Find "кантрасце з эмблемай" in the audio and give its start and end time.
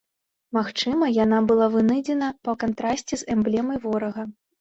2.63-3.77